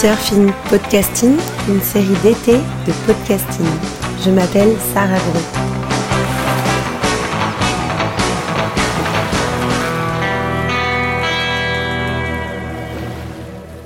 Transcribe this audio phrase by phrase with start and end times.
[0.00, 1.36] Surfing Podcasting,
[1.68, 3.66] une série d'été de podcasting.
[4.24, 5.60] Je m'appelle Sarah Gros.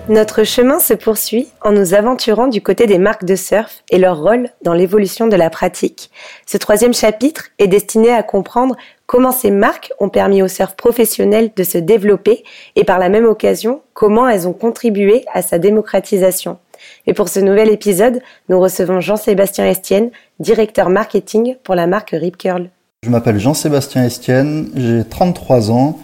[0.09, 4.21] Notre chemin se poursuit en nous aventurant du côté des marques de surf et leur
[4.21, 6.11] rôle dans l'évolution de la pratique.
[6.47, 8.77] Ce troisième chapitre est destiné à comprendre
[9.07, 12.45] comment ces marques ont permis au surf professionnel de se développer
[12.77, 16.59] et par la même occasion comment elles ont contribué à sa démocratisation.
[17.07, 22.37] Et pour ce nouvel épisode, nous recevons Jean-Sébastien Estienne, directeur marketing pour la marque Rip
[22.37, 22.69] Curl.
[23.05, 25.99] Je m'appelle Jean-Sébastien Estienne, j'ai 33 ans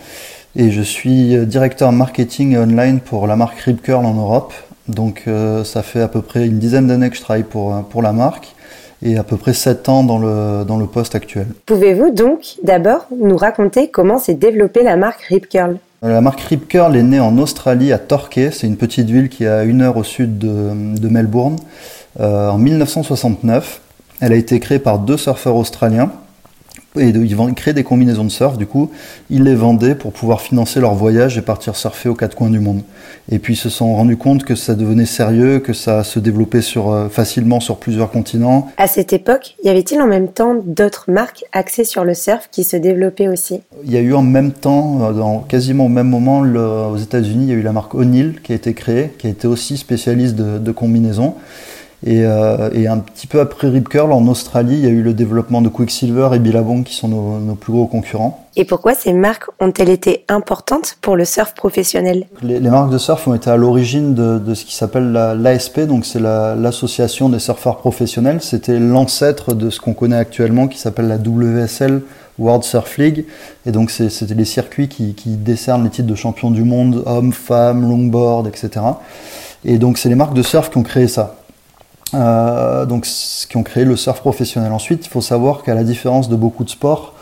[0.56, 4.52] et je suis directeur marketing online pour la marque Rip Curl en Europe.
[4.88, 8.02] Donc euh, ça fait à peu près une dizaine d'années que je travaille pour, pour
[8.02, 8.54] la marque
[9.02, 11.46] et à peu près 7 ans dans le, dans le poste actuel.
[11.66, 16.68] Pouvez-vous donc d'abord nous raconter comment s'est développée la marque Rip Curl La marque Rip
[16.68, 19.82] Curl est née en Australie à Torquay, c'est une petite ville qui est à une
[19.82, 21.56] heure au sud de, de Melbourne,
[22.20, 23.80] euh, en 1969.
[24.20, 26.10] Elle a été créée par deux surfeurs australiens
[26.98, 28.90] et ils créaient des combinaisons de surf, du coup,
[29.30, 32.58] ils les vendaient pour pouvoir financer leur voyage et partir surfer aux quatre coins du
[32.58, 32.82] monde.
[33.30, 36.62] Et puis ils se sont rendus compte que ça devenait sérieux, que ça se développait
[36.62, 38.68] sur, euh, facilement sur plusieurs continents.
[38.76, 42.64] À cette époque, y avait-il en même temps d'autres marques axées sur le surf qui
[42.64, 43.60] se développaient aussi?
[43.84, 46.96] Il y a eu en même temps, euh, dans quasiment au même moment, le, aux
[46.96, 49.46] États-Unis, il y a eu la marque O'Neill qui a été créée, qui a été
[49.46, 51.34] aussi spécialiste de, de combinaisons.
[52.06, 55.02] Et, euh, et, un petit peu après Rip Curl, en Australie, il y a eu
[55.02, 58.46] le développement de Quicksilver et Billabong qui sont nos, nos plus gros concurrents.
[58.56, 62.26] Et pourquoi ces marques ont-elles été importantes pour le surf professionnel?
[62.42, 65.80] Les, les, marques de surf ont été à l'origine de, de, ce qui s'appelle l'ASP,
[65.80, 68.40] donc c'est l'association la, des surfeurs professionnels.
[68.40, 72.00] C'était l'ancêtre de ce qu'on connaît actuellement qui s'appelle la WSL,
[72.38, 73.26] World Surf League.
[73.66, 77.34] Et donc c'était les circuits qui, qui décernent les titres de champion du monde, hommes,
[77.34, 78.70] femmes, longboard, etc.
[79.66, 81.36] Et donc c'est les marques de surf qui ont créé ça.
[82.14, 83.06] Euh, donc,
[83.48, 84.72] qui ont créé le surf professionnel.
[84.72, 87.14] Ensuite, il faut savoir qu'à la différence de beaucoup de sports,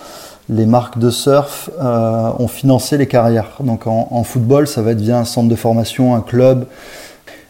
[0.49, 3.59] les marques de surf euh, ont financé les carrières.
[3.61, 6.67] Donc en, football, ça va être via un centre de formation, un club.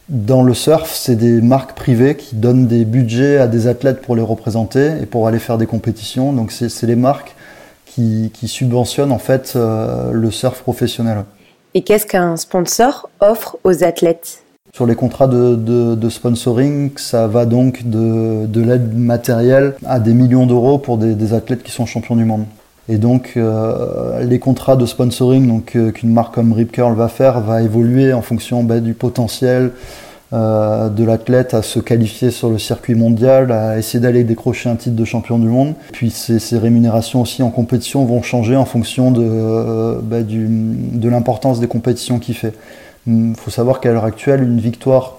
[0.08, 4.16] Dans le surf, c'est des marques privées qui donnent des budgets à des athlètes pour
[4.16, 6.32] les représenter et pour aller faire des compétitions.
[6.32, 7.36] Donc c'est les marques
[7.86, 11.24] qui, qui, subventionnent en fait euh, le surf professionnel.
[11.74, 14.42] Et qu'est-ce qu'un sponsor offre aux athlètes?
[14.72, 20.46] Sur les contrats de, sponsoring, ça va donc de, de l'aide matérielle à des millions
[20.46, 22.44] d'euros pour des, athlètes qui sont champions du monde.
[22.88, 27.08] Et donc euh, les contrats de sponsoring donc euh, qu'une marque comme Rip Curl va
[27.08, 29.72] faire va évoluer en fonction bah, du potentiel
[30.32, 34.76] euh, de l'athlète à se qualifier sur le circuit mondial, à essayer d'aller décrocher un
[34.76, 35.74] titre de champion du monde.
[35.92, 40.18] Puis ces, rémunérations aussi en compétition vont changer en fonction de, bah,
[41.02, 42.52] l'importance des compétitions qu'il fait.
[43.08, 45.14] Il faut savoir qu'à l'heure actuelle, une victoire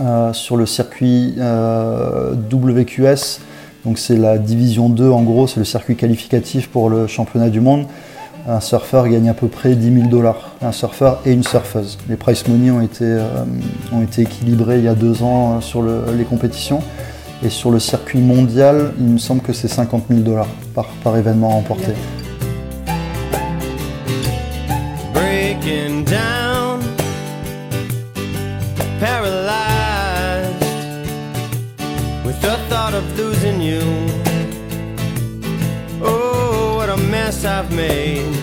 [0.00, 3.40] euh, sur le circuit euh, WQS,
[3.84, 7.60] donc c'est la division 2 en gros, c'est le circuit qualificatif pour le championnat du
[7.60, 7.84] monde.
[8.48, 11.98] Un surfeur gagne à peu près 10 000 dollars, un surfeur et une surfeuse.
[12.08, 13.44] Les price money ont été, euh,
[13.92, 16.80] ont été équilibrés il y a deux ans sur le, les compétitions.
[17.42, 21.18] Et sur le circuit mondial, il me semble que c'est 50 000 dollars par, par
[21.18, 21.92] événement remporté.
[37.34, 38.34] Mess I've made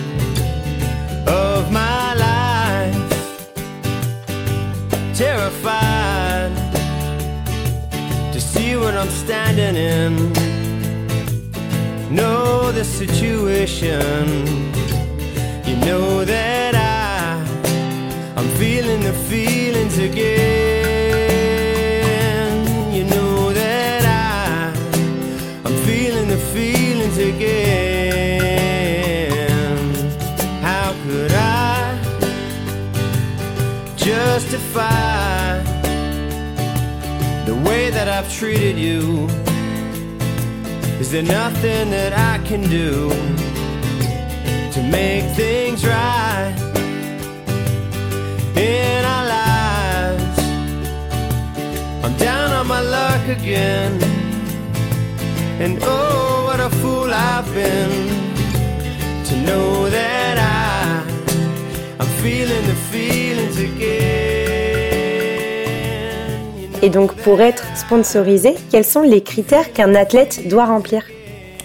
[1.26, 2.94] of my life.
[5.14, 6.52] Terrified
[8.32, 10.32] to see what I'm standing in.
[12.14, 14.00] Know the situation.
[15.64, 17.42] You know that I,
[18.36, 20.71] I'm feeling the feelings again.
[38.42, 39.28] Treated you?
[40.98, 43.08] Is there nothing that I can do
[44.74, 46.52] to make things right
[48.56, 50.38] in our lives?
[52.04, 53.92] I'm down on my luck again,
[55.62, 58.08] and oh, what a fool I've been
[59.28, 61.06] to know that I,
[62.00, 64.31] I'm feeling the feelings again.
[66.84, 71.04] Et donc pour être sponsorisé, quels sont les critères qu'un athlète doit remplir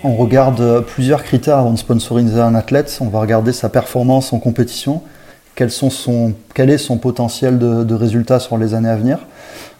[0.04, 2.96] On regarde plusieurs critères avant de sponsoriser un athlète.
[3.02, 5.02] On va regarder sa performance en compétition,
[5.56, 9.18] quels sont son, quel est son potentiel de, de résultat sur les années à venir.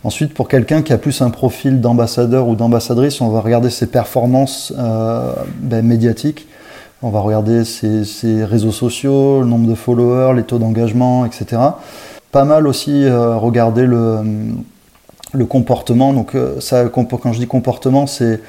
[0.04, 3.86] Ensuite, pour quelqu'un qui a plus un profil d'ambassadeur ou d'ambassadrice, on va regarder ses
[3.86, 6.48] performances euh, ben, médiatiques.
[7.04, 11.62] On va regarder ses, ses, réseaux sociaux, le nombre de followers, les taux d'engagement, etc.
[12.32, 14.24] Pas mal aussi euh, regarder le,
[15.34, 16.14] le comportement.
[16.14, 18.42] Donc, euh, ça, quand je dis comportement, c'est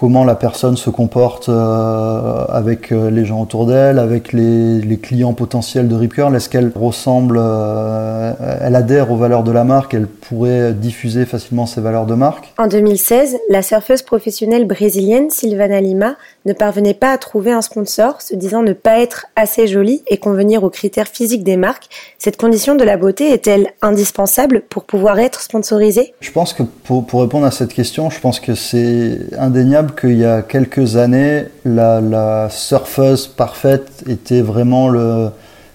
[0.00, 4.96] comment la personne se comporte euh, avec euh, les gens autour d'elle, avec les, les,
[4.96, 6.34] clients potentiels de Rip Curl.
[6.34, 8.32] Est-ce qu'elle ressemble, euh,
[8.62, 12.54] elle adhère aux valeurs de la marque, elle pourrait diffuser facilement ses valeurs de marque?
[12.56, 18.22] En 2016, la surfeuse professionnelle brésilienne Silvana Lima ne parvenait pas à trouver un sponsor,
[18.22, 21.90] se disant ne pas être assez jolie et convenir aux critères physiques des marques.
[22.18, 26.14] Cette condition de la beauté est-elle indispensable pour pouvoir être sponsorisée?
[26.20, 30.18] Je pense que pour, pour répondre à cette question, je pense que c'est indéniable qu'il
[30.18, 35.30] y a quelques années, la, la, surfeuse parfaite était vraiment le,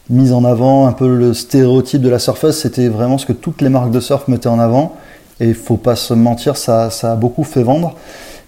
[0.09, 3.61] mise en avant, un peu le stéréotype de la surfeuse, c'était vraiment ce que toutes
[3.61, 4.95] les marques de surf mettaient en avant.
[5.39, 7.95] Et il faut pas se mentir, ça, ça a beaucoup fait vendre.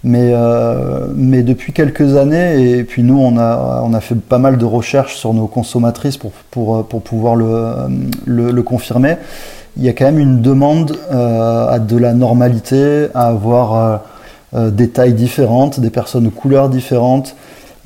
[0.03, 4.37] Mais, euh, mais depuis quelques années, et puis nous, on a, on a fait pas
[4.37, 9.17] mal de recherches sur nos consommatrices pour, pour, pour pouvoir le, confirmer.
[9.75, 13.97] Il y a quand même une demande euh, à de la normalité, à avoir euh,
[14.53, 17.35] des tailles différentes, des personnes de couleurs différentes.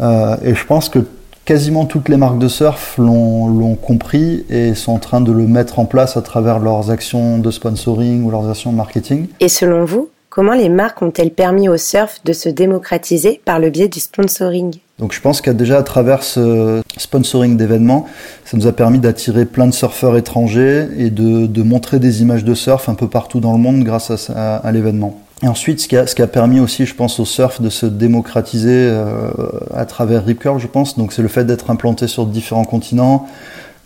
[0.01, 0.99] Euh, et je pense que
[1.45, 5.79] quasiment toutes les marques de surf l'ont compris et sont en train de le mettre
[5.79, 9.27] en place à travers leurs actions de sponsoring ou leurs actions de marketing.
[9.39, 13.69] Et selon vous, comment les marques ont-elles permis au surf de se démocratiser par le
[13.69, 14.75] biais du sponsoring?
[14.99, 18.05] Donc je pense qu'à déjà à travers ce sponsoring d'événements,
[18.45, 22.43] ça nous a permis d'attirer plein de surfeurs étrangers et de, de, montrer des images
[22.43, 25.19] de surf un peu partout dans le monde grâce à, à, à l'événement.
[25.43, 29.31] Et ensuite, ce qui, a, permis aussi, je pense, au surf de se démocratiser euh,
[29.73, 30.97] à travers Rip Curl, je pense.
[30.97, 33.27] Donc, c'est le fait d'être implanté sur différents continents,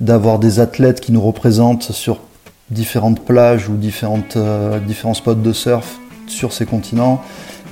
[0.02, 2.20] d'avoir des athlètes qui nous représentent sur
[2.72, 5.98] différentes plages ou différentes, euh, différents spots de surf
[6.28, 7.22] sur ces continents,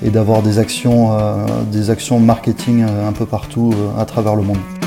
[0.02, 4.83] et d'avoir des actions, euh, des actions marketing un peu partout à travers le monde.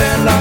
[0.00, 0.37] and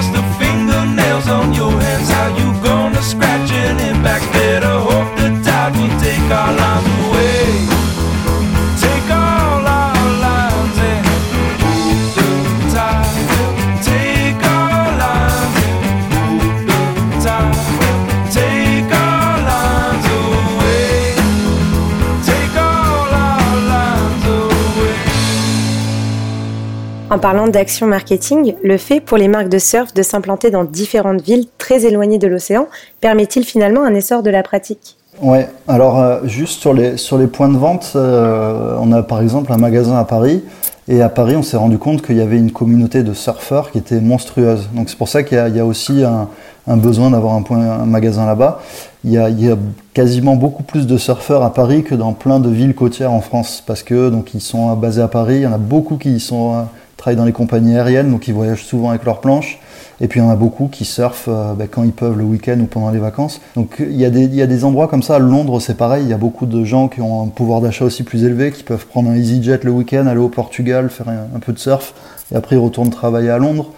[27.10, 31.22] En parlant d'action marketing, le fait pour les marques de surf de s'implanter dans différentes
[31.22, 32.68] villes très éloignées de l'océan
[33.00, 34.98] permet-il finalement un essor de la pratique?
[35.22, 39.22] Ouais, alors euh, juste sur les, sur les points de vente, euh, on a par
[39.22, 40.44] exemple un magasin à Paris,
[40.90, 43.78] et à Paris on s'est rendu compte qu'il y avait une communauté de surfeurs qui
[43.78, 44.68] était monstrueuse.
[44.74, 46.28] Donc c'est pour ça qu'il y, y, a aussi un,
[46.76, 48.60] besoin d'avoir un, un magasin là-bas.
[49.06, 49.56] Il y, a, y,
[49.94, 53.64] quasiment beaucoup plus de surfeurs à Paris que dans plein de villes côtières en France,
[53.66, 56.68] parce que donc ils sont basés à Paris, il y en a beaucoup qui sont
[56.98, 59.60] travaillent dans les compagnies aériennes, donc ils voyagent souvent avec leurs planches.
[60.00, 62.24] Et puis il y en a beaucoup qui surfent euh, bah, quand ils peuvent le
[62.24, 63.42] week-end ou pendant les vacances.
[63.56, 65.18] Donc il y, a des, endroits comme ça.
[65.18, 66.04] Londres, c'est pareil.
[66.04, 68.64] Il y a beaucoup de gens qui ont un pouvoir d'achat aussi plus élevé, qui
[68.64, 71.94] peuvent prendre un EasyJet le week-end, aller au Portugal, faire un, peu de surf,
[72.32, 73.72] et après ils retournent travailler à Londres.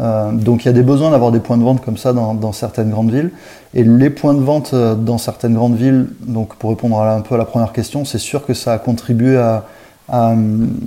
[0.00, 2.52] Euh, donc il y a des besoins d'avoir des points de vente comme ça dans,
[2.52, 3.30] certaines grandes villes.
[3.74, 7.34] Et les points de vente euh, dans certaines grandes villes, donc pour répondre un peu
[7.34, 9.64] à la première question, c'est sûr que ça a contribué à,
[10.08, 10.34] à,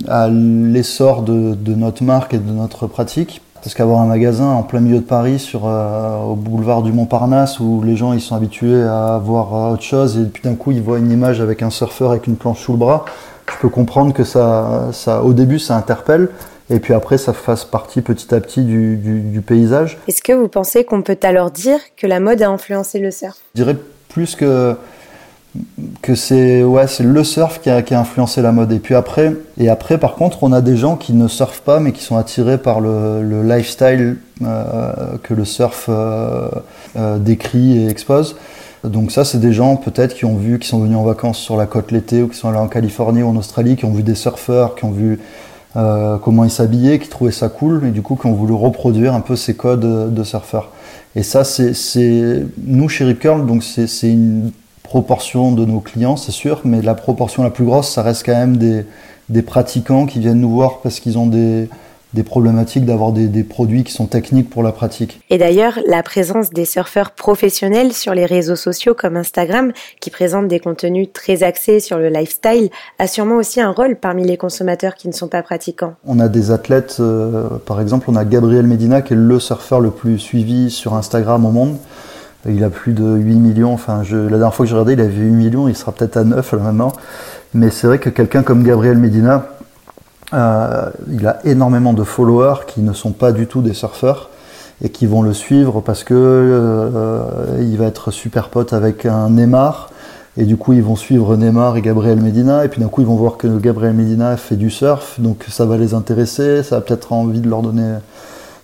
[0.08, 3.40] à l'essor de, de, notre marque et de notre pratique.
[3.62, 7.60] Parce qu'avoir un magasin en plein milieu de Paris, sur, euh, au boulevard du Montparnasse,
[7.60, 10.72] où les gens ils sont habitués à voir euh, autre chose, et puis d'un coup
[10.72, 13.04] ils voient une image avec un surfeur avec une planche sous le bras,
[13.48, 16.28] je peux comprendre que ça, ça au début ça interpelle,
[16.70, 19.96] et puis après ça fasse partie petit à petit du, du, du paysage.
[20.08, 23.36] Est-ce que vous pensez qu'on peut alors dire que la mode a influencé le surf?
[23.54, 23.76] Je dirais
[24.08, 24.74] plus que
[26.00, 28.72] que c'est ouais le surf qui a, qui a, influencé la mode.
[28.72, 31.80] Et puis après et après par contre on a des gens qui ne surfent pas
[31.80, 34.92] mais qui sont attirés par le, le lifestyle euh,
[35.22, 36.48] que le surf euh,
[36.96, 38.36] euh, décrit et expose.
[38.84, 41.56] Donc ça c'est des gens peut-être qui ont vu qui sont venus en vacances sur
[41.56, 44.02] la côte l'été ou qui sont allés en Californie ou en Australie qui ont vu
[44.02, 45.20] des surfeurs qui ont vu
[45.74, 49.20] comment ils s'habillaient qui trouvaient ça cool et du coup qui ont voulu reproduire un
[49.20, 50.70] peu ces codes de surfeurs.
[51.14, 54.50] Et ça c'est nous chez Rip Curl donc c'est une
[54.92, 58.34] proportion de nos clients, c'est sûr, mais la proportion la plus grosse, ça reste quand
[58.34, 58.84] même des,
[59.30, 61.70] des pratiquants qui viennent nous voir parce qu'ils ont des,
[62.12, 65.22] des problématiques d'avoir des, des, produits qui sont techniques pour la pratique.
[65.30, 70.48] Et d'ailleurs, la présence des surfeurs professionnels sur les réseaux sociaux comme Instagram, qui présentent
[70.48, 72.68] des contenus très axés sur le lifestyle,
[72.98, 75.94] a sûrement aussi un rôle parmi les consommateurs qui ne sont pas pratiquants.
[76.04, 79.80] On a des athlètes, euh, par exemple, on a Gabriel Medina qui est le surfeur
[79.80, 81.78] le plus suivi sur Instagram au monde.
[82.48, 83.72] Il a plus de 8 millions.
[83.72, 85.68] Enfin, je, la dernière fois que j'ai regardé, il avait 8 millions.
[85.68, 86.92] Il sera peut-être à 9 là maintenant.
[87.54, 89.46] Mais c'est vrai que quelqu'un comme Gabriel Medina,
[90.34, 94.30] euh, il a énormément de followers qui ne sont pas du tout des surfeurs
[94.82, 97.20] et qui vont le suivre parce que euh,
[97.60, 99.90] il va être super pote avec un Neymar.
[100.38, 102.64] Et du coup, ils vont suivre Neymar et Gabriel Medina.
[102.64, 105.20] Et puis d'un coup, ils vont voir que Gabriel Medina fait du surf.
[105.20, 106.62] Donc ça va les intéresser.
[106.62, 107.98] Ça va peut-être envie de leur donner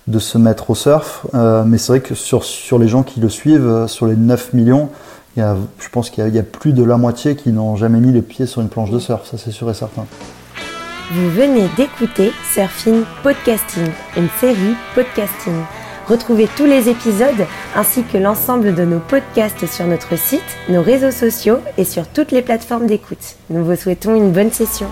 [0.08, 1.26] de se mettre au surf.
[1.34, 2.42] Euh, mais c'est vrai que sur,
[2.78, 4.88] les gens qui le suivent, euh, sur les 9 millions,
[5.36, 8.46] je pense qu'il y, a plus de la moitié qui n'ont jamais mis les pieds
[8.46, 10.04] sur une planche de surf, ça c'est sûr et certain.
[11.12, 13.86] Vous venez d'écouter Surfing Podcasting,
[14.16, 15.62] une série podcasting.
[16.08, 17.46] Retrouvez tous les épisodes
[17.76, 22.32] ainsi que l'ensemble de nos podcasts sur notre site, nos réseaux sociaux et sur toutes
[22.32, 23.36] les plateformes d'écoute.
[23.50, 24.88] Nous vous souhaitons une bonne session.